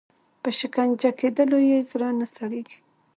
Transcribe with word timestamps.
په 0.41 0.49
شکنجه 0.59 1.11
کېدلو 1.19 1.59
یې 1.69 1.77
زړه 1.91 2.09
نه 2.19 2.25
سړیږي. 2.35 2.77